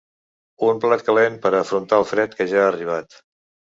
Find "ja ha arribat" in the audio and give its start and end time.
2.55-3.19